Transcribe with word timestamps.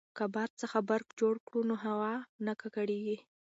که 0.17 0.25
باد 0.33 0.51
څخه 0.61 0.77
برق 0.89 1.07
جوړ 1.19 1.35
کړو 1.47 1.61
نو 1.69 1.75
هوا 1.85 2.13
نه 2.45 2.53
ککړیږي. 2.61 3.17